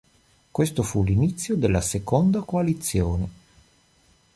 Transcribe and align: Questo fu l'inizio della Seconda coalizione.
Questo 0.49 0.81
fu 0.81 1.03
l'inizio 1.03 1.55
della 1.57 1.79
Seconda 1.79 2.41
coalizione. 2.41 3.29